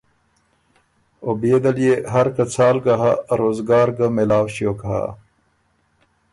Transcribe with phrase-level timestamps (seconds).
[1.23, 5.01] او بيې دل يې، هر که څال ګۀ هۀ، روزګار ګه مېلاؤ ݭیوک هۀ